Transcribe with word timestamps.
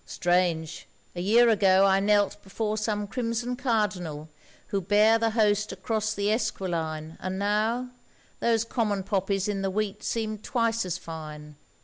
strange, 0.03 0.87
a 1.15 1.21
year 1.21 1.47
ago 1.47 1.85
I 1.85 1.99
knelt 1.99 2.41
before 2.41 2.75
some 2.75 3.05
crimson 3.05 3.55
Cardinal 3.55 4.29
Who 4.69 4.81
bare 4.81 5.19
the 5.19 5.29
Host 5.29 5.71
across 5.71 6.15
the 6.15 6.31
Esquiline, 6.31 7.17
And 7.19 7.37
now—those 7.37 8.63
common 8.63 9.03
poppies 9.03 9.47
in 9.47 9.61
the 9.61 9.69
wheat 9.69 10.01
seem 10.01 10.39
twice 10.39 10.87
as 10.87 10.97
fine. 10.97 11.55